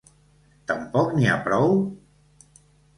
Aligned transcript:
Tampoc 0.71 1.13
n’hi 1.19 1.29
ha 1.31 1.37
prou? 1.47 1.79